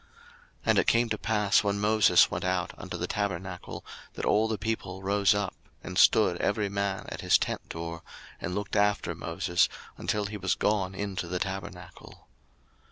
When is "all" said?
4.25-4.47